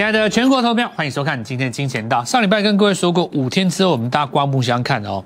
[0.00, 2.24] 亲爱的全国投票，欢迎收看今天的金钱道。
[2.24, 5.22] 上礼拜跟各位说过，五天之后我们大家刮目相看哦。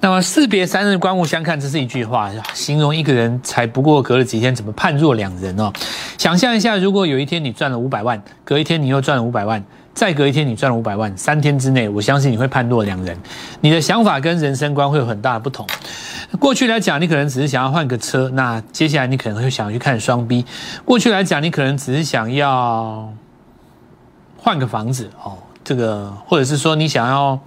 [0.00, 5.72] 那么士别三日，刮目相看，这是一句话，形容一个人才不过隔了几天，怎么判若两人哦？
[6.18, 9.64] 想象一下，如果有一天你赚了五百万，隔一天你又赚了五百万，
[9.94, 13.16] 再隔一天你赚了五百万，三天之内，我相信你会判若两人，
[13.62, 15.66] 你的想法跟人生观会有很大的不同。
[16.38, 20.44] 过去来讲，你可能只是想要换个车，那接下来你可能会想要去看双 B。
[20.84, 23.10] 过去来讲，你可能只是想要
[24.42, 27.38] 换个房子哦，这个或者是说你想要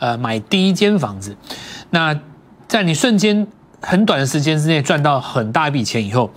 [0.00, 1.36] 呃买第一间房子。
[1.90, 2.18] 那
[2.66, 3.46] 在你瞬间
[3.80, 6.28] 很短的时间之内赚到很大一笔钱以后，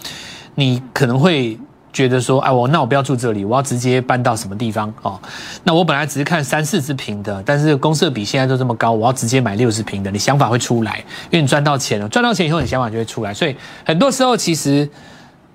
[0.53, 1.59] 你可能会
[1.91, 5.19] 觉得说，哎，我那我不要住这里，我要直接搬到什么地方哦？
[5.63, 13.33] 那我本来只是看三四十平的，但是公设比现在都这么高，我要直接买六十平的，你想法会出来，因为你赚到钱了，赚到钱以后，你想法就会出来。
[13.33, 14.87] 所以很多时候其实，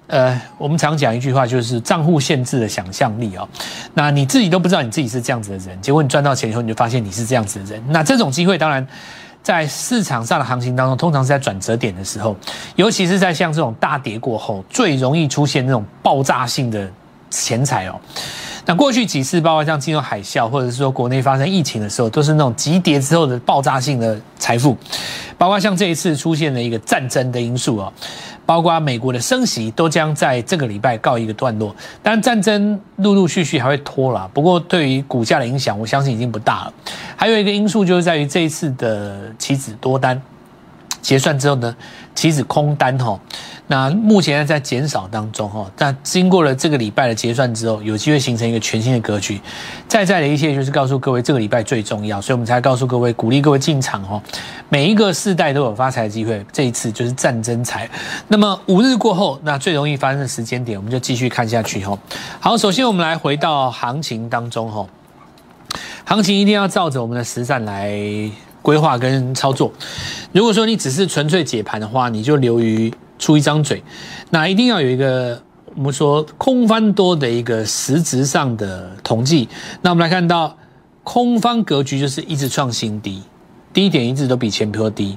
[0.07, 3.49] 呃，我们常讲一句话，就是账户限制的想象力哦。
[3.95, 7.83] 那你自己都不知道你自己是这样子的人，结果你赚到钱以后，你就发现你是这样子的人。
[7.89, 8.87] 那这种机会当然。
[9.43, 12.35] 在市场上的行情当中，通常是在转折点的时候，
[12.77, 16.91] 尤其是在像这种大跌过后，最容易出现那种爆炸性的
[17.29, 18.01] 钱财哦。
[18.65, 24.75] 那过去几次，包括像金融海啸，或者是说国内发生疫情的时候，都是那种急跌之后的爆炸性的财富，
[25.37, 27.93] 包括像这一次出现了一个战争的因素哦。
[28.47, 34.31] 包括美国的升息都将在这个礼拜告一个段落，但战争陆陆续续还会拖了。
[34.35, 36.73] 不过对于股价的影响，我相信已经不大了。
[37.17, 40.21] 还有一个因素就是在于这一次的棋子多单
[41.05, 41.77] 结算之后呢，
[42.15, 43.21] 其实空单哈。
[43.67, 49.41] 那目前在减少当中哈，那经过了这个礼拜的结算之后，有机会形成一个全新的格局。
[49.87, 54.23] 再在的一切就是告诉各位，这个礼拜最重要，所以我们才告诉各位，鼓励各位进场哈。
[54.71, 57.89] 每一个世代都有发财的机会，这一次就是战争财。
[58.29, 61.99] 那么五日过后，那最容易发生的时间点，我们就继续看下去哈。
[62.41, 64.87] 好，首先我们来回到行情当中哈，
[66.05, 67.91] 行情一定要照着我们的实战来
[68.65, 69.73] 规划跟操作。
[70.33, 72.93] 如果说你只是纯粹解盘的话，你就流于。
[73.17, 73.81] 出一张嘴，
[74.31, 75.41] 那一定要有一个
[75.77, 79.49] 我们说空翻多的一个实质上的统计。
[79.83, 80.59] 那我们来看到
[81.05, 83.23] 空方格局就是一直创新低，
[83.73, 85.17] 低点一直都比前坡低，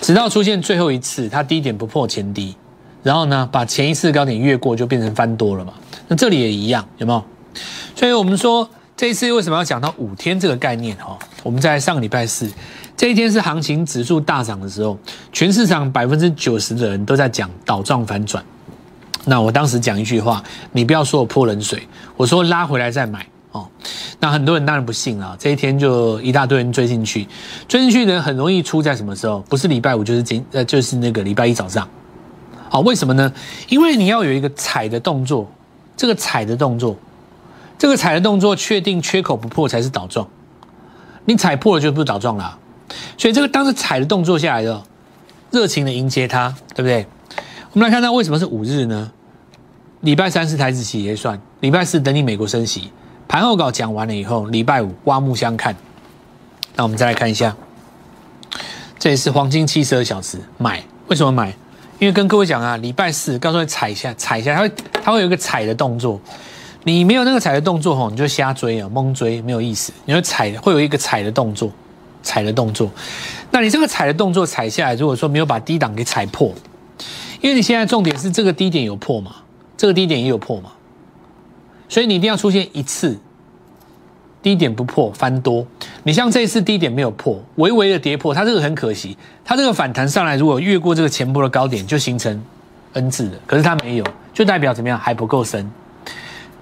[0.00, 2.54] 直到出现最后一次它低点不破前低，
[3.02, 5.74] 然后呢把前一次高点越过就变成翻多了嘛。
[6.06, 7.22] 那这里也一样，有没有？
[7.96, 10.96] 所以我们说这一次为什么要讲到五天这个概念？
[10.98, 12.48] 哈，我们在上个礼拜四。
[12.96, 14.96] 这一天是行情指数大涨的时候，
[15.32, 18.42] 全市场百分之九十的人都在讲倒状反转。
[19.24, 20.40] 那我当时讲一句话，
[20.70, 23.66] 你不要说我泼冷水，我说拉回来再买哦。
[24.20, 27.26] 那很多人当然不信了，这一天就一大堆人追进去，
[27.66, 29.40] 追进去的人很容易出在什么时候？
[29.48, 31.88] 不是礼拜五就是今呃就是那个礼拜一早上。
[32.68, 33.32] 好，为什么呢？
[33.68, 35.50] 因为你要有一个踩的动作，
[35.96, 36.96] 这个踩的动作，
[37.78, 40.28] 这个踩的动作确定缺口不破才是倒状，
[41.24, 42.58] 你踩破了就不是倒状了。
[43.18, 44.82] 所以这个当时踩的动作下来的，
[45.50, 47.06] 热情的迎接它，对不对？
[47.72, 49.10] 我们来看到为什么是五日呢？
[50.02, 52.90] 礼拜三是台子企结算，礼拜四等你美国升息，
[53.26, 55.74] 盘后稿讲完了以后，礼拜五刮目相看。
[56.76, 57.56] 那我们再来看一下，
[58.98, 61.54] 这也是黄金七十二小时买，为什么买？
[61.98, 64.72] 因为跟各位讲啊，礼拜四告诉你踩一下，踩一下，它会
[65.04, 66.20] 它会有一个踩的动作，
[66.84, 69.92] 你没有那个踩的动作吼，你就瞎追啊，蒙追没有意思。
[70.04, 71.70] 你会踩，会有一个踩的动作。
[72.26, 72.90] 踩的动作，
[73.50, 76.54] 那你这个踩的动作踩下来，如果说没有把低档给踩破，
[77.42, 79.36] 因为你现在重点是这个低点有破嘛，
[79.76, 80.72] 这个低点也有破嘛，
[81.86, 83.20] 所以你一定要出现一次
[84.40, 85.66] 低点不破翻多。
[86.04, 89.14] 你像这一次低点没有破，微微的跌破，它这个很可惜，
[89.44, 92.42] 它这个反弹上来如果越过这个前波的高点，就形成
[92.94, 95.70] N 字的，可是它没有，就代表怎么样还不够深。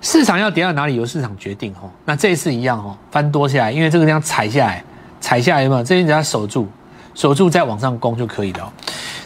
[0.02, 4.84] 市场要跌到哪里由市场决定哈，那这一次一样哈，翻多下来，因为这个地方踩下来。
[5.20, 6.66] 踩下来嘛，这边只要守住，
[7.14, 8.72] 守住再往上攻就可以了。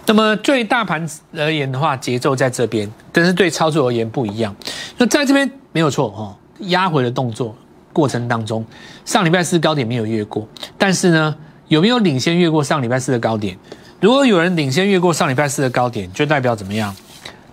[0.04, 4.54] 那么对大盘而言的话，节奏在这边，但是对操作而言不一样。
[4.98, 7.56] 那在这边没有错哈，压回的动作
[7.94, 8.62] 过程当中，
[9.06, 10.46] 上礼拜四高点没有越过，
[10.76, 11.34] 但是呢，
[11.68, 13.56] 有没有领先越过上礼拜四的高点？
[13.98, 16.94] 如果有人领先越过上礼拜四的高点，就代表怎么样？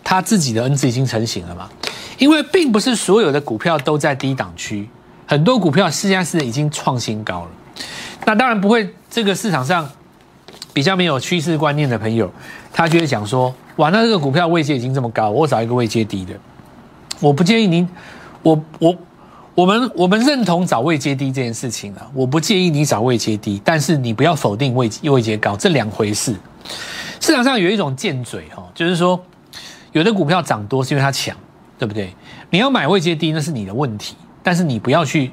[0.03, 1.69] 他自己的 N 字已经成型了嘛？
[2.17, 4.87] 因为并不是所有的股票都在低档区，
[5.25, 7.49] 很多股票现在是已经创新高了。
[8.25, 9.89] 那当然不会，这个市场上
[10.71, 12.31] 比较没有趋势观念的朋友，
[12.71, 16.33] 他就会讲说：哇，那这个股票位阶已经这么高，我找一个位阶低的。
[17.19, 17.87] 我不建议您，
[18.41, 18.95] 我我
[19.55, 26.35] 我们我们认同找位阶低这件事情啊，我不建议你找位阶低，但是你不要否定位位阶高，这两回事。
[27.19, 29.21] 市场上有一种贱嘴哈，就是说
[29.91, 31.35] 有的股票涨多是因为它强，
[31.83, 32.15] 对不对？
[32.49, 35.29] 你要买位阶低那是你的问题，但是你不要去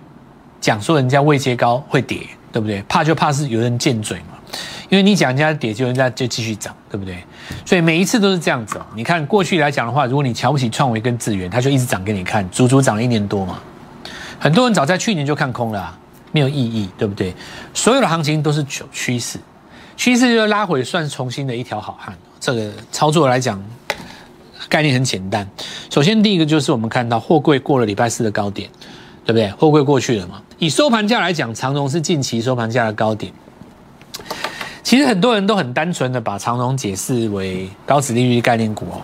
[0.60, 2.82] 讲说人家位阶高会跌，对不对？
[2.88, 4.36] 怕就怕是有人贱嘴嘛，
[4.88, 7.22] 因为你讲人家跌，就人家就继续涨，对不对？
[7.64, 8.86] 所以每一次都是这样子哦。
[8.96, 13.60] 你看过去来讲的话，如果你瞧不起创维跟智源，它就一直涨给你看，足足涨了一年多嘛。
[14.40, 15.96] 很多人早在去年就看空了，
[16.32, 17.32] 没有意义，对不对？
[17.72, 19.38] 所有的行情都是趋趋势，
[19.96, 22.12] 趋势就拉回，算重新的一条好汉。
[22.40, 23.62] 这个操作来讲，
[24.70, 25.46] 概念很简单。
[25.90, 28.70] 首先第一个就是我们看到货柜过了礼拜四的高点，
[29.26, 29.50] 对不对？
[29.50, 30.40] 货柜过去了嘛？
[30.58, 33.30] 以收盘价来讲，长荣是近期收盘价的高点。
[34.82, 39.00] 其实很多人都很单纯的把长荣解释为高值利率概念股哦。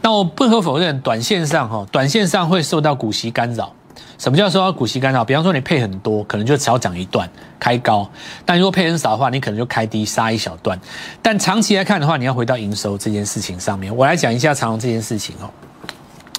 [0.00, 3.72] 那我不可否认，短线上哈，短线上会受到股息干扰。
[4.18, 5.24] 什么叫受到股息干扰？
[5.24, 7.30] 比方说你配很多，可能就只要涨一段
[7.60, 8.04] 开高；
[8.44, 10.78] 但如果配很少的话，你可能就开低杀一小段。
[11.22, 13.94] 但长期来看的话，你要回到营收这件事情上面。
[13.96, 15.48] 我来讲一下长荣这件事情哦。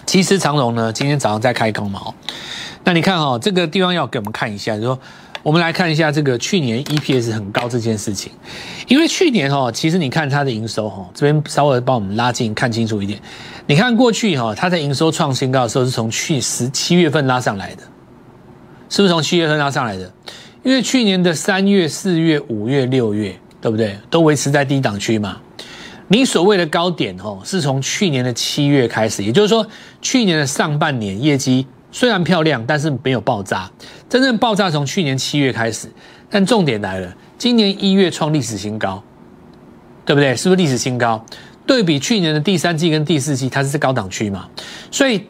[0.06, 2.14] 其实长荣呢，今天早上在开高嘛哦。
[2.84, 5.00] 那你看哈，这个地方要给我们看一下，就说
[5.44, 8.32] 我们来看一下这个去年 EPS 很高这件事情。
[8.88, 13.20] 因为去年哈，其实你看它的营收哈，这边稍微帮我们拉近看清楚一点。
[13.68, 17.84] 你看过去哈，它在营收创新高的时候是从去十七月份拉上来的，
[18.90, 20.12] 是不是从七月份拉上来的？
[20.64, 23.98] 因为去年的三月、四月、五月、六月，对不对？
[24.10, 25.38] 都维持在低档区嘛。
[26.10, 29.66] 你所谓的高点哦，是从去年的七月开始，也就是说，
[30.02, 33.70] 去年的上半年业绩虽然漂亮，但是没有爆炸。
[34.08, 35.92] 真正爆炸从去年七月开始，
[36.30, 39.04] 但重点来了，今年一月创历史新高，
[40.06, 40.36] 对不对？
[40.36, 41.24] 是不是历史新高？
[41.66, 44.48] 对比去年的第三季跟第四季，它是在高档区嘛？
[44.90, 45.24] 所以，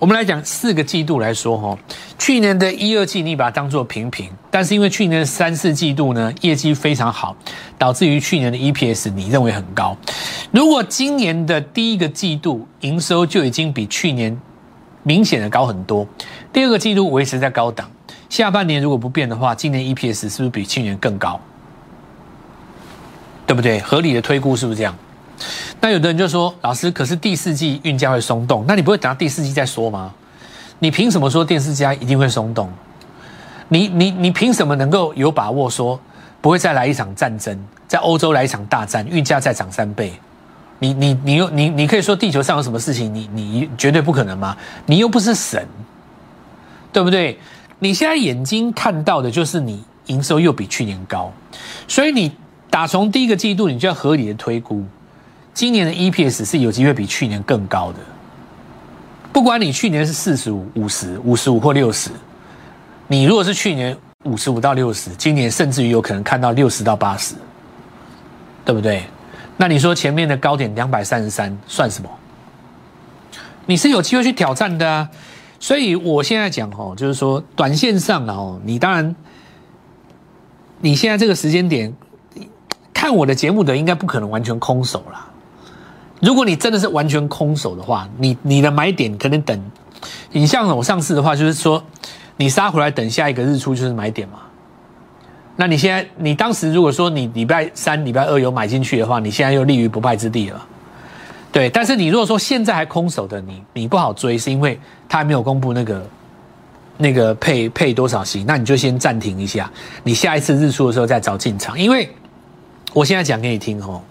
[0.00, 1.78] 我们来讲四个季度来说，哈，
[2.18, 7.36] 去年的一二季你把它当做平平，但是因为去年的三四季度呢业绩非常好，
[7.78, 9.96] 导致于去年的 EPS 你认为很高。
[10.50, 14.36] 如果今年的第一个季度营收就已经比去年
[15.06, 16.04] 明显的高很多，
[16.52, 17.88] 第二个季度维持在高档，
[18.28, 21.40] 下半年如果不变的话，今年 EPS 是不是比去年更高？
[23.46, 23.78] 对不对？
[23.78, 24.92] 合理的推估是不是这样？
[25.80, 30.12] 那有的人就说：“老师，可是第四季运价会松动，那你不会等到第四季再说吗？
[30.80, 32.68] 你凭什么说电视家一定会松动？
[33.68, 36.00] 你你你凭什么能够有把握说
[36.40, 37.56] 不会再来一场战争，
[37.86, 40.12] 在欧洲来一场大战，运价再涨三倍？
[40.78, 44.56] 你你你又你你可以说地球上有什么事情，你你绝对不可能吗？
[44.86, 45.66] 你又不是神，
[46.92, 47.38] 对不对？
[47.78, 51.32] 你现在眼睛看到的就是你营收又比去年高，
[51.88, 52.32] 所以你
[52.70, 54.84] 打从第一个季度，你就要合理的推估。”
[55.54, 57.98] 今年的 EPS 是有机会比去年更高的，
[59.32, 62.10] 不管你去年是四十五、五十五、十五或六十，
[63.08, 67.34] 你如果是去年五十五到六十，今年甚至于有可能看到六十到八十，
[68.66, 69.04] 对不对？
[69.56, 72.10] 那你说前面的高点两百三十三算什么？
[73.66, 75.10] 你是有机会去挑战的啊！
[75.58, 79.16] 所以我现在讲哦，就是说短线上哦，你当然
[80.80, 81.92] 你现在这个时间点
[82.94, 85.26] 看我的节目的，应该不可能完全空手了。
[86.20, 89.70] 如果你真的是完全空手的话，你你的买点可能等，
[90.32, 91.82] 你像我上次的话，就是说
[92.36, 94.40] 你杀回来等下一个日出就是买点嘛。
[95.56, 100.66] 那你现在你当时如果说你礼拜三、礼拜二有买进去的话，你现在又立于不败之地了。
[101.50, 106.06] 对，但是你如果说现在还空手的，你你不好追，是因为他还没有公布那个
[106.98, 109.70] 那个配配多少息，那你就先暂停一下，
[110.02, 111.78] 你下一次日出的时候再找进场。
[111.78, 112.08] 因为
[112.92, 114.02] 我现在讲给你听哦。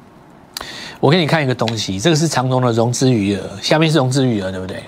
[1.01, 4.81] 我给你看一个东西，这个是长荣的融资余额，下面是融资余额，对不对？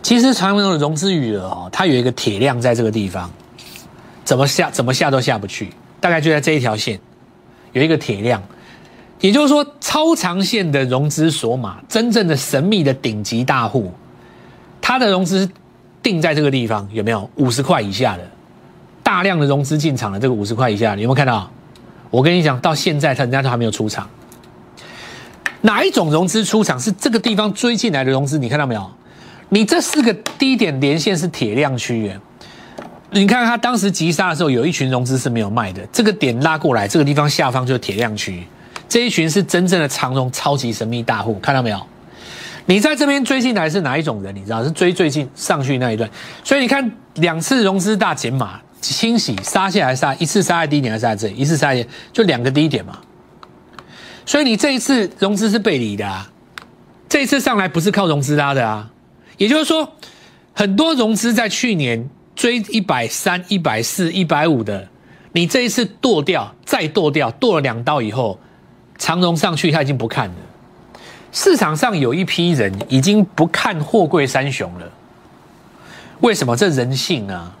[0.00, 3.30] 其实长荣的融资余额哦，它有一个铁量在这个地方，
[4.30, 5.70] 怎么下怎么下都下不去，
[6.00, 7.00] 大概就在这一条线
[7.72, 8.40] 有一个铁量，
[9.18, 13.92] 也就是说超长线的融资锁码，真正的神秘的顶级大户，
[14.80, 15.50] 它的融资
[16.00, 18.22] 定在这个地方，有没有五十块以下的
[19.02, 21.50] 大量的融资进场的这个五十块以下，你有没有看到？
[22.08, 24.08] 我跟你讲，到现在他人家都还没有出场。
[25.62, 28.38] 哪一种融资出场是这个地方追进来的融资？
[28.38, 28.90] 你看到没有？
[29.48, 32.12] 你这四个低点连线是铁量区域，
[33.12, 35.84] 你看它当时急杀的时候，有一群融资是没有卖的。
[35.92, 38.44] 这个点拉过来，这个地方下方就是铁量区，
[38.88, 41.80] 这一群是真正的长融超级神秘大户，看到没有？
[42.66, 44.34] 你在这边追进来是哪一种人？
[44.36, 46.08] 你知道是追最近上去那一段，
[46.44, 51.34] 所以你看两次融资大减码清洗杀下来杀，一次杀在低点还是在这里？
[51.34, 51.74] 一次杀
[52.12, 52.96] 就两个低点嘛。
[54.24, 56.30] 所以你这一次融资是背离的啊，
[57.08, 58.88] 这一次上来不是靠融资拉的啊，
[59.36, 59.94] 也就是说，
[60.52, 64.88] 很多融资在去年追一百三、一百四、一百五的，
[65.32, 68.38] 你这一次剁掉，再剁掉，剁了两刀以后，
[68.98, 70.34] 长荣上去他已经不看了。
[71.32, 74.86] 市场上有一批人已经不看货柜三雄了，
[76.20, 76.56] 为什么？
[76.56, 77.52] 这人性啊！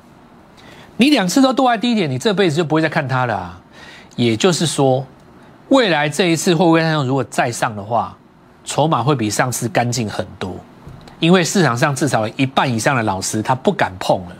[0.96, 3.34] 你两次都剁在低点，你这辈子就不会再看它了。
[3.34, 3.60] 啊。
[4.16, 5.06] 也就是说，
[5.68, 8.16] 未来这一次货柜三雄如果再上的话，
[8.64, 10.54] 筹码会比上次干净很多，
[11.20, 14.36] 因为市场上至少一半以上的老师他不敢碰了。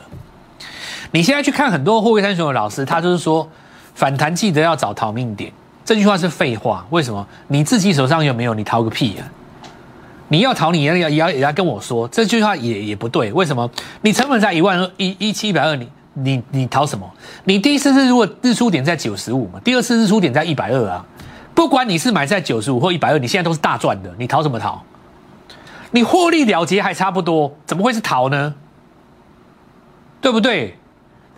[1.13, 3.49] 你现在去看很多货柜三雄的老师，他就是说
[3.95, 5.53] 反弹记得要找逃命点，
[5.85, 6.87] 这句话是废话。
[6.91, 7.27] 为什么？
[7.49, 8.55] 你自己手上有没有？
[8.55, 9.27] 你逃个屁啊！
[10.29, 13.33] 你要逃，你要要也要也要跟我说，这句话也也不对。
[13.33, 13.69] 为什么？
[14.03, 17.11] 你成本在一万二一一七一百二，你你你逃什么？
[17.45, 21.05] 你第一次是如果日出点在九十五嘛，第二次日出点在一百二啊。
[21.53, 24.81] 不管你是买在九十五或一百二，你现在都是大赚的，你逃什么逃？
[25.91, 28.55] 你获利了结还差不多，怎么会是逃呢？
[30.21, 30.79] 对不对？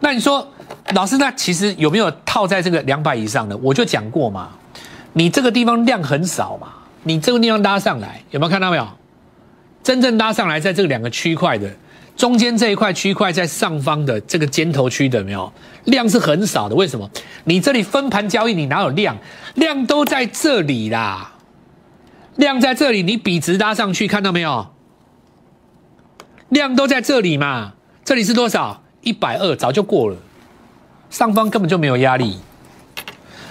[0.05, 0.47] 那你说，
[0.95, 3.57] 老师，那其实有没有套在这个两百以上的？
[3.59, 4.51] 我就讲过嘛，
[5.13, 6.69] 你这个地方量很少嘛。
[7.05, 8.87] 你这个地方拉上来，有没有看到没有？
[9.83, 11.69] 真正拉上来，在这两个区块的
[12.17, 15.53] 中间这一块区块，在上方的这个尖头区的没有
[15.85, 16.75] 量是很少的。
[16.75, 17.09] 为什么？
[17.45, 19.17] 你这里分盘交易，你哪有量？
[19.55, 21.33] 量都在这里啦，
[22.37, 24.69] 量在这里，你笔直拉上去，看到没有？
[26.49, 28.82] 量都在这里嘛，这里是多少？
[29.03, 30.17] 一百二，早就过了，
[31.11, 32.39] 上方根本就没有压力。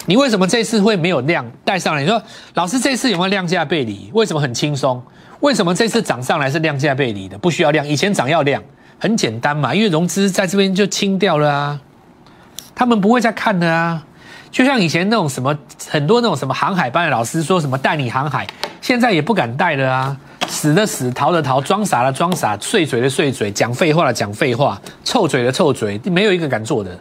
[0.07, 2.01] 你为什么这次会没有量带上来？
[2.01, 2.21] 你说
[2.55, 4.09] 老师这次有没有量价背离？
[4.13, 5.01] 为什么很轻松？
[5.41, 7.37] 为什么这次涨上来是量价背离的？
[7.37, 8.63] 不需要量，以前涨要量，
[8.97, 11.79] 很简单嘛，因为融资在这边就清掉了啊，
[12.73, 14.03] 他们不会再看的啊。
[14.51, 15.57] 就像以前那种什么
[15.89, 18.45] 很多那种什么航海班的老师说什么带你航海，
[18.81, 20.17] 现在也不敢带了啊，
[20.47, 26.99] 死的死，逃的逃，装傻的装傻，碎嘴的碎嘴，讲废话的讲废话，臭嘴的臭嘴，没有一个敢做的。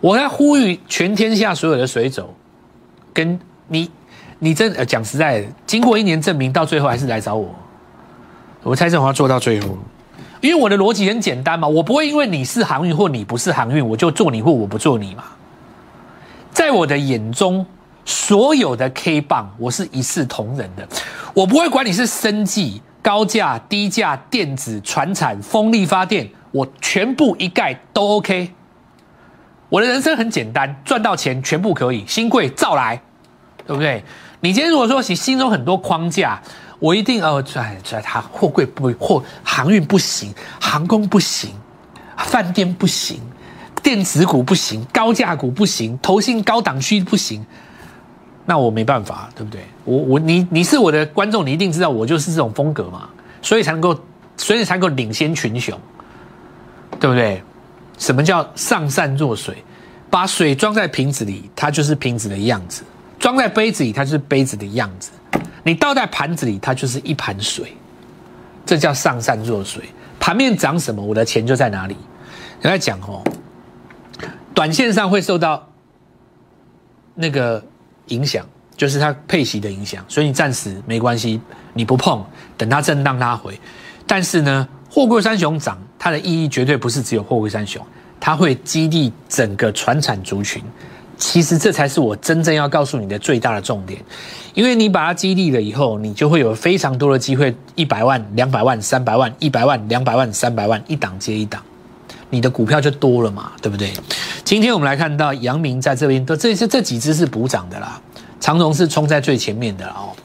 [0.00, 2.34] 我在呼吁全天下所有的水手，
[3.12, 3.90] 跟你，
[4.38, 7.54] 你真呃讲实在的，经过一年证明，到最后还是来找我。
[8.62, 9.76] 我蔡振华做到最后，
[10.40, 15.24] 因为我的逻辑很简单嘛，我不会因为你是航运或你不是航运，我就做你或我不做你嘛。
[16.52, 17.64] 在我的眼中，
[18.04, 20.86] 所有的 K 棒我是一视同仁的，
[21.34, 28.52] 我不会管你是生计、高价、低价、电子、船产、风力发电，我全部一概都 OK。
[29.68, 33.00] 我的人生很简单，赚到钱全部可以，新贵照来，
[33.66, 34.04] 对不对？
[34.40, 36.40] 你今天如果说你心中很多框架，
[36.78, 41.54] 我一定哦，在在他货柜不货航运不行，航空不行，
[42.18, 43.22] 饭店不行，
[43.82, 47.44] 电子股不行，高价股不行，投信高档区不行，
[48.46, 49.62] 那我没办法，对不对？
[49.84, 53.08] 我我你你是我的观众，你一定知道我就是这种风格嘛，
[53.40, 53.98] 所以才能够，
[54.36, 55.78] 所以才能够领先群雄，
[57.00, 57.42] 对不对？
[57.98, 59.62] 什么叫上善若水？
[60.10, 62.82] 把水装在瓶子里，它就是瓶子的样子；
[63.18, 65.10] 装在杯子里，它就是杯子的样子。
[65.62, 67.74] 你倒在盘子里，它就是一盘水。
[68.66, 69.84] 这叫上善若水。
[70.20, 71.96] 盘面涨什么，我的钱就在哪里。
[72.60, 73.24] 你在讲哦，
[74.54, 75.68] 短线上会受到
[77.14, 77.62] 那个
[78.08, 81.40] 影响，就是它配息的影响，所以你暂时没关系，
[81.74, 82.24] 你不碰，
[82.56, 83.58] 等它震荡拉回。
[84.06, 85.78] 但是呢，货柜三雄涨。
[86.04, 87.80] 它的意义绝对不是只有货柜三雄，
[88.18, 90.60] 它会激励整个船产族群。
[91.16, 94.04] 其实这才是我真正要告诉你的最大的重点，
[94.52, 101.62] 因为你把它激励了以后，你就会有非常多的机会，一百万、两百万、三百万、一百万、两百万、三百万，一档接一档，
[102.32, 103.92] 你的股票就多了嘛，对不对？
[104.42, 108.00] 今天我们来看到阳明在这边，都这这这几只是补涨的啦，
[108.40, 110.16] 长荣是冲在最前面的哦。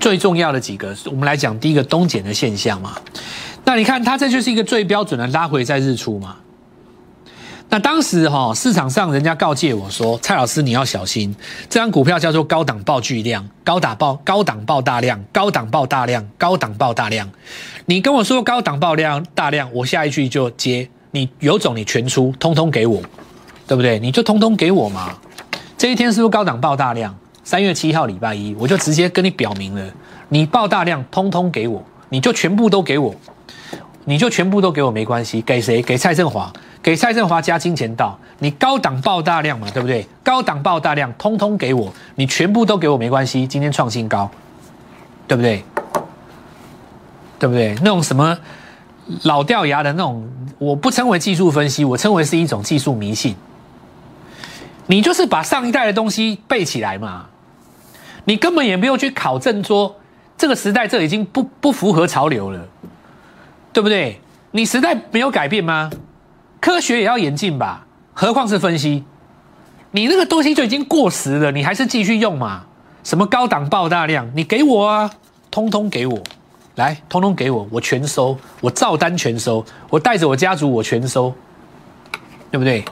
[0.00, 2.96] 最重要的几个，我们来讲第一个东减的现象嘛。
[3.64, 6.34] 那你看，它这就是一个最标准的拉回在日出嘛。
[7.70, 11.34] 那当时哈市场上人家告诫我说，蔡老师你要小心，
[11.68, 17.30] 这张股票叫做高档爆巨量，高打爆高档爆大量，高档爆大量，高档爆大量。
[17.84, 23.02] 你跟我说高档爆量大量，我下一句就接你有种你全出，通通给我，
[23.66, 23.98] 对不对？
[23.98, 25.14] 你就通通给我嘛。
[25.76, 27.14] 这一天是不是高档爆大量？
[27.44, 29.82] 三月七号礼拜一，我就直接跟你表明了，
[30.30, 33.14] 你爆大量，通通给我，你就全部都给我。
[34.08, 35.82] 你就全部都给我没关系，给谁？
[35.82, 36.50] 给蔡振华，
[36.82, 38.18] 给蔡振华加金钱到。
[38.38, 40.06] 你高档爆大量嘛，对不对？
[40.22, 43.46] 高档爆大量，通通给我，你全部都给我没关系。
[43.46, 44.30] 今天创新高，
[45.26, 45.62] 对不对？
[47.38, 47.74] 对不对？
[47.82, 48.38] 那种什么
[49.24, 53.36] 老掉牙的那种，我不称为技术分析，我称为是一种技术迷信。
[54.86, 57.26] 你就是把上一代的东西背起来嘛，
[58.24, 59.96] 你根本也不用去考证说
[60.38, 62.66] 这个时代这已经不不符合潮流了。
[63.78, 64.20] 对不对？
[64.50, 65.88] 你时代没有改变吗？
[66.60, 69.04] 科学也要演进吧，何况是分析？
[69.92, 72.64] 你那个东西就已经过时了，你还是继续用嘛？
[73.04, 75.08] 什么高档爆大量，你给我啊，
[75.48, 76.18] 通通给我，
[76.74, 81.32] 来，通通给我，我全收，我照单全收，我带着我家族我全收，
[82.50, 82.84] 对不对？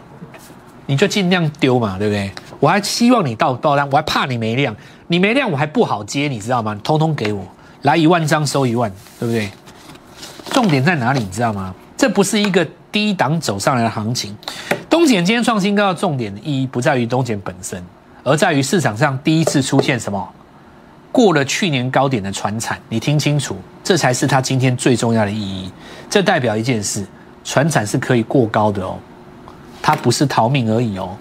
[0.86, 2.30] 你就尽量丢嘛，对不对？
[2.60, 4.76] 我还希望你到爆单，我还怕你没量，
[5.08, 6.78] 你没量我还不好接，你知道吗？
[6.84, 7.44] 通通给我，
[7.82, 8.88] 来一万张收一万，
[9.18, 9.50] 对不对？
[10.56, 11.20] 重点在哪里？
[11.20, 11.74] 你知道吗？
[11.98, 14.34] 这不是一个低档走上来的行情。
[14.88, 17.84] 东碱今天创新高的重点的意义不在于东碱本身，
[18.24, 20.26] 而在于市场上第一次出现什么
[21.12, 22.80] 过了去年高点的船产。
[22.88, 25.70] 你听清楚，这才是它今天最重要的意义。
[26.08, 27.04] 这代表一件事，
[27.44, 28.98] 船产是可以过高的哦。
[29.82, 31.14] 它不是逃命而已哦，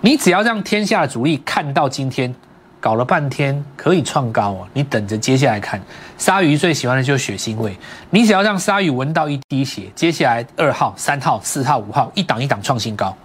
[0.00, 2.34] 你只要让天下的主力看到今天
[2.80, 5.80] 搞了半天可以创高哦，你等着接下来看。
[6.16, 7.76] 鲨鱼最喜欢的就是血腥味，
[8.10, 13.16] 你只要让鲨鱼闻到一滴血，接下来二号、三号、四号、五号一档一档创新高。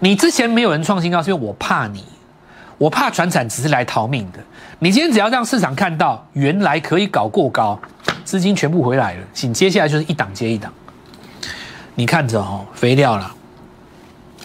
[0.00, 2.04] 你之前没有人创新高，是因为我怕你，
[2.76, 4.38] 我怕船产只是来逃命的。
[4.78, 7.78] 你今天只要让市场看到原来可以搞过高，
[8.24, 10.72] 资金全部回来了，请接下来就是一档接一档。
[11.96, 13.34] 你看着哦，肥料了。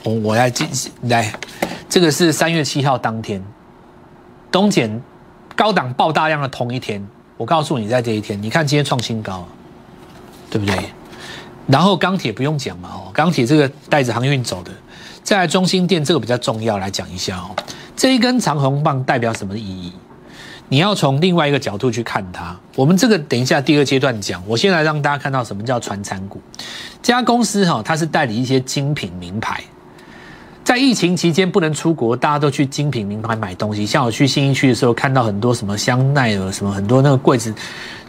[0.03, 0.67] 我我来进
[1.03, 1.31] 来，
[1.87, 3.39] 这个是三月七号当天，
[4.53, 5.01] 东碱
[5.55, 7.03] 高档爆大量的同一天，
[7.37, 9.47] 我告诉你，在这一天，你看今天创新高，
[10.51, 10.77] 对不对？
[11.65, 14.71] 然后钢铁不用讲嘛，哦，钢铁这个带着航运走的，
[15.23, 17.49] 再来中心店这个比较重要，来讲一下哦，
[17.97, 19.91] 这一根长红棒代表什么意义？
[20.69, 22.55] 你要从另外一个角度去看它。
[22.75, 26.39] 我们这个等一下第二阶段讲，我先来让大家看到什么叫传产股。
[27.01, 29.63] 这家公司哈，它是代理一些精品名牌。
[30.63, 33.85] 在疫情期间不能出国，大家都去精品名牌买东西。
[33.85, 37.53] 像我去新一区的时候，看到很多什么香奈儿，什么很多那个柜子，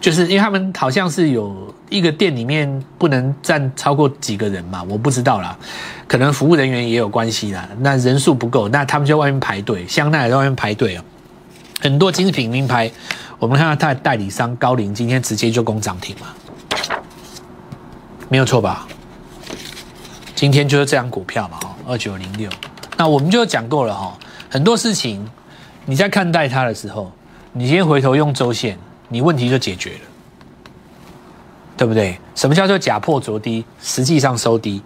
[0.01, 5.59] 就是因为他们好像是有一个店里面不能站超过几个人嘛，我不知道啦，
[6.07, 7.69] 可能服务人员也有关系啦。
[7.81, 11.05] 那人数不够，那他们就外面排队，香奈儿在外面排队啊。
[11.81, 12.91] 很多精品名牌，
[13.41, 16.29] 我们看到它的代理商高瓴今天直接就攻涨停嘛，
[18.29, 18.87] 没有错吧？
[20.37, 22.49] 今天就是这张股票嘛，二九零六。
[22.97, 24.17] 那我们就讲过了哈，
[24.49, 25.29] 很多事情
[25.87, 27.13] 你在看待它的时候，
[27.53, 30.01] 你先回头用周线，你问题就解决了，
[31.77, 32.19] 对不对？
[32.35, 34.83] 什么叫做假破着低，实际上收低，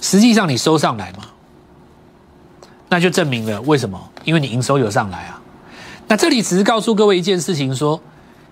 [0.00, 1.24] 实际上你收上来嘛，
[2.88, 4.10] 那就证明了为什么？
[4.24, 5.40] 因为你营收有上来啊。
[6.08, 8.00] 那这里只是告诉各位一件事情，说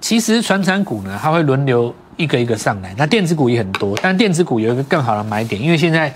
[0.01, 1.95] 其实传产股呢，它会轮流。
[2.17, 6.15] 一个一个上来，那电子股也很多，但电子股有一个更好的买点，因为现在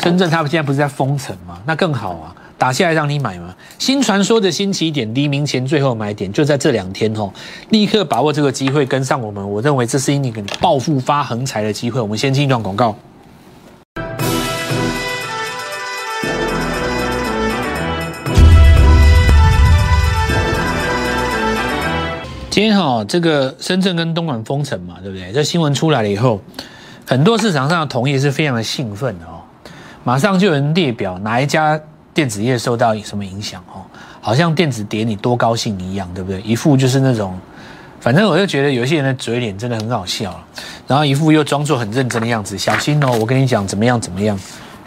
[0.00, 3.54] 深圳他们现在不是在封城嘛，那更好啊，打下来让你买嘛。
[3.78, 7.32] 新传说的新起点，黎明前最后买点就在这两天哦，
[7.70, 12.00] 立刻把握这个机会跟上我们，我认为这是一个暴富发横财的机会。
[12.00, 12.96] 我们先进一段广告。
[22.50, 25.32] 今天哈，这个深圳跟东莞封城嘛，对不对？
[25.32, 26.40] 这新闻出来了以后，
[27.06, 29.41] 很多市场上的同业是非常的兴奋哦。
[30.04, 31.80] 马上就有人列表哪一家
[32.12, 33.82] 电子业受到什么影响哦，
[34.20, 36.40] 好像电子跌你多高兴一样，对不对？
[36.42, 37.38] 一副就是那种，
[38.00, 40.38] 反正我就觉得有些人的嘴脸真的很好笑，
[40.86, 44.38] 然后一副又装作很认真的样子，小心哦，我跟你讲怎么样怎么样，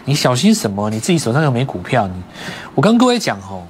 [0.04, 0.90] 你小心什么？
[0.90, 2.14] 你自己手上又没股票，你
[2.74, 3.62] 我跟各位讲哦。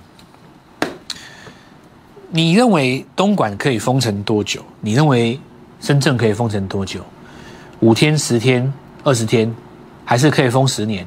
[2.28, 4.61] 你认为东莞可以封城多久？
[4.80, 5.40] 你认为
[5.80, 7.00] 深圳可以封城多久？
[7.80, 8.70] 五天、十天、
[9.04, 9.54] 二十天，
[10.04, 11.06] 还是可以封十年？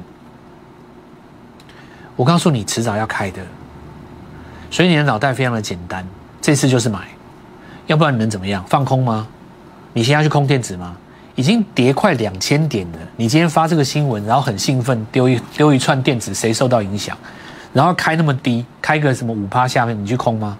[2.16, 3.42] 我告诉你，迟早要开的。
[4.70, 6.06] 所以你的脑袋非常的简单，
[6.40, 7.08] 这次就是买，
[7.86, 8.64] 要不然你能怎么样？
[8.68, 9.26] 放空吗？
[9.92, 10.96] 你现在去空电子吗？
[11.34, 12.98] 已经跌快两千点了。
[13.16, 17.16] 你今天发这个新闻，然后很兴奋，丢一丢一串电子，谁受到影响？
[17.72, 20.58] 然后开那么低，开个什么五趴下面，你去空吗？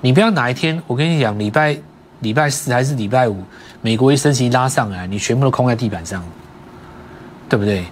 [0.00, 1.78] 你不要哪一天，我跟你讲，礼拜
[2.20, 3.42] 礼拜四还是礼拜五，
[3.80, 6.22] 美国一升息拉上来，你全部都空在地板上，
[7.48, 7.84] 对不对？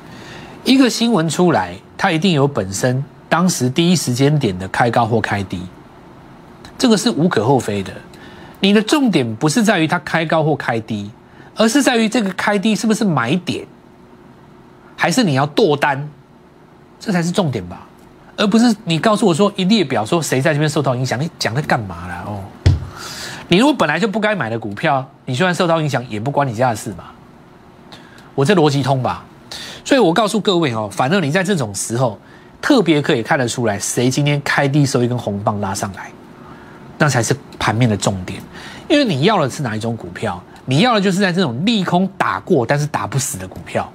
[0.64, 5.62] 一个新闻出来，它一定有本身当时第一时间点的开高或开低，
[6.76, 7.92] 这个是无可厚非的。
[8.58, 11.12] 你的重点不是在于它开高或开低，
[11.54, 13.64] 而是在于这个开低是不是买点，
[14.96, 16.08] 还是你要剁单，
[16.98, 17.86] 这才是重点吧。
[18.36, 22.24] 而不是你告诉我说一列表说谁在这边受到影响，你讲在干嘛啦？
[22.26, 22.42] 哦，
[23.46, 27.04] 你如果本来就不该买的股票，你就算受到影响也不关你家的事嘛。
[28.34, 29.24] 我这逻辑通吧？
[29.84, 32.18] 所以我告诉各位哦，反正你在这种时候
[32.60, 36.10] 特别可以看得出来，谁今天开低收一根红棒拉上来，
[36.98, 38.40] 那才是盘面的重点。
[38.88, 40.42] 因为你要的是哪一种股票？
[40.64, 43.90] 你要的就是在这种利空打过但是打不死的股票，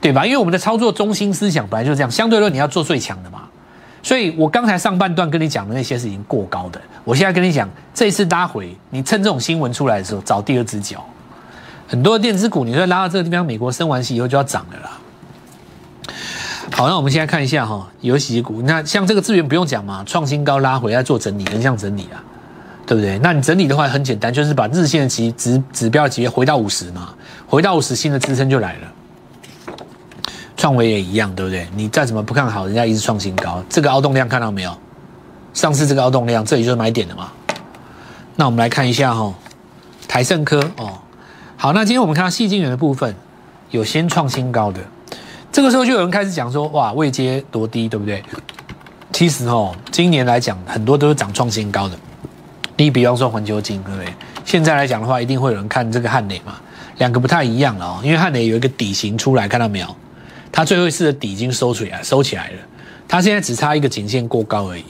[0.00, 0.26] 对吧？
[0.26, 3.44] 因为我们的操作中心思想本来就是这样，相对论你要做最强的嘛。
[4.02, 11.02] 所以我刚才上半段跟你讲的那些是已经过高的，我现在跟你讲，这一次拉回，你趁这种新闻出来的时候找第二只脚。
[11.90, 14.96] 很多电子股，你说拉到这个地方，美国升完息以后就要涨了啦。
[16.70, 22.22] 好，那我们现在看一下哈，有几股，那像这个资源不用讲嘛，创新高拉回来做整理，横向整理啊，
[22.86, 23.18] 对不对？
[23.18, 27.12] 那你整理的话很简单，就是把日线的指指指标级别回到五十嘛，
[27.48, 28.92] 回到五十，新的支撑就来了。
[30.56, 31.66] 创维也一样，对不对？
[31.74, 34.72] 你再怎么不看好，人家一直创新高，这个凹动量看到没有？
[35.54, 37.32] 上次这个凹动量，这里就是买点了嘛。
[38.36, 39.34] 那我们来看一下哈，
[40.06, 40.99] 台盛科哦。
[41.62, 43.14] 好，那今天我们看到细晶圆的部分
[43.70, 44.80] 有先创新高的，
[45.52, 48.24] 这个时候就有人开始讲说，哇，位阶多低，对不对？
[49.12, 51.94] 其实哦，今年来讲，很多都是涨创新高的。
[52.78, 54.10] 你比方说环球金，对不对？
[54.42, 56.58] 现在来讲的话，一定会有人看这个汉磊嘛，
[56.96, 59.96] 两个不太一样了哦，因为汉磊有一个底型出来，看到没有？
[60.50, 62.56] 它最后一次的底已经收起来，收起来了，
[63.06, 64.84] 它现在只差一个颈线过高而已。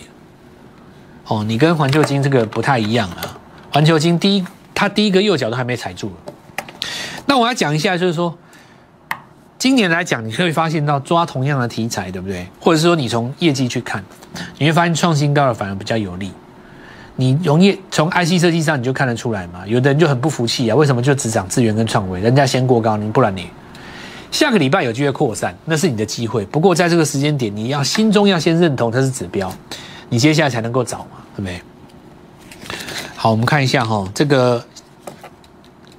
[1.26, 3.36] 哦，你跟环球金这个不太一样啊，
[3.72, 6.12] 环球金第一，它第一个右脚都还没踩住。
[7.30, 8.36] 那我要讲一下，就是说，
[9.56, 12.44] 今年来讲，你可以发现到抓同样的题材，对不对？
[12.58, 14.04] 或者是说，你从业绩去看，
[14.58, 16.32] 你会发现创新高的反而比较有利。
[17.14, 19.64] 你容易从 IC 设计上你就看得出来嘛。
[19.64, 23.48] 有的人就很不服气啊，为什么就只涨资源跟创维，人家先过高，你不然你
[24.32, 26.44] 下个礼拜有机会扩散，那是你的机会。
[26.46, 29.52] 不过在这个时间点，你要心中要先认同它是指标，
[30.08, 31.62] 你接下来才能够找嘛，对不对？
[33.14, 34.64] 好，我们看一下哈，这个，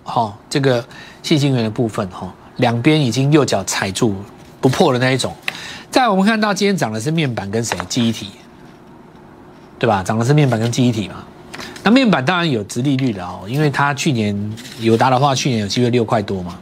[0.04, 0.84] 好，这个。
[1.24, 4.16] 细晶圆的部分哈，两边已经右脚踩住
[4.60, 5.34] 不破的那一种。
[5.90, 7.78] 再我们看到今天涨的是面板跟谁？
[7.90, 8.30] 记忆体，
[9.78, 10.02] 对吧？
[10.04, 11.24] 涨的是面板跟记忆体嘛。
[11.84, 14.36] 那面板当然有直利率的哦，因为它去年
[14.80, 16.58] 有达的话，去年有机会六块多嘛。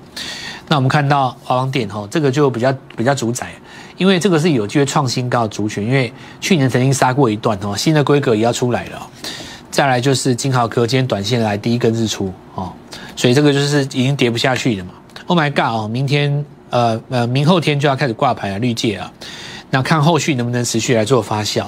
[0.67, 3.51] 那我们看到华邦电哈，这个就比较比较主宰，
[3.97, 9.09] 因为这个是有机会创新高的族群，因为去年曾经杀过一段哦，新的规格也要出来了。
[9.69, 12.71] 再来就是金豪科，今天短线来第一根日出哦。
[13.19, 14.91] 所以这个就是已经跌不下去了嘛
[15.27, 19.11] ？Oh my god 哦，明天呃呃明后天就要开始挂牌了，绿界啊，
[19.69, 21.65] 那看后续能不能持续来做发酵。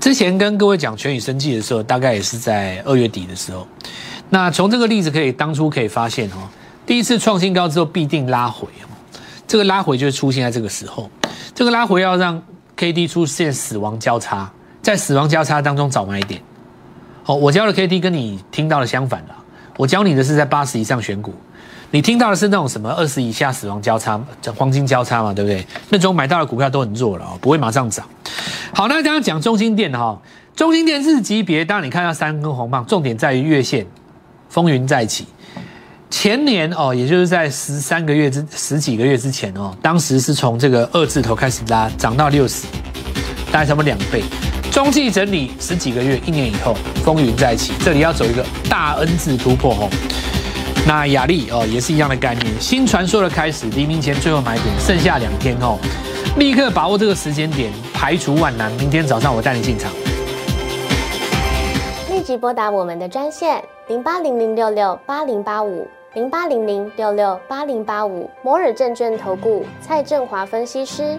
[0.00, 3.64] 之前跟各位讲全宇生技的时候，大概也是在二月底的时候。
[4.30, 6.50] 那从这个例子可以当初可以发现哦，
[6.84, 8.90] 第一次创新高之后必定拉回哦，
[9.46, 11.08] 这个拉回就会出现在这个时候。
[11.54, 12.42] 这个拉回要让
[12.74, 14.50] K D 出现死亡交叉，
[14.82, 16.42] 在死亡交叉当中找买点。
[17.26, 19.36] 哦，我教的 K D 跟你听到的相反了。
[19.76, 21.34] 我教你的是在八十以上选股，
[21.90, 24.20] 你听到的是那种什么二十以下死亡交叉、
[24.56, 25.66] 黄金交叉嘛，对不对？
[25.88, 28.06] 那种买到的股票都很弱了哦，不会马上涨。
[28.74, 30.20] 好，那刚刚讲中心店哈，
[30.54, 33.86] 中心店日级别，当然你看到三根红棒，重点在于月线
[34.48, 35.26] 风云再起。
[36.10, 42.66] 前年哦，也就是在十三个月之十几个月之前哦，当时是从这个二字头开始拉，涨到六十，
[43.52, 44.24] 大概差不多两倍。
[44.70, 49.90] 中继整理十几个月，一年以后风云再起，这里要走一个大 N 字突破哦。
[50.86, 55.76] 那雅丽哦也是一样的概念，新传说的开始，黎明前最后买点，剩下两天哦，
[56.38, 59.90] 立刻把握这个时间点，排除万难，明天早上我带你进场。
[62.08, 71.18] 立即拨打我们的专线零八零零六六八零八五零八零零六六八零八五摩尔证券投顾蔡振华分析师。